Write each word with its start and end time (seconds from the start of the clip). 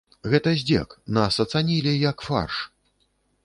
Гэта 0.31 0.53
здзек, 0.61 0.95
нас 1.19 1.37
ацанілі, 1.45 1.93
як 2.09 2.27
фарш. 2.29 2.55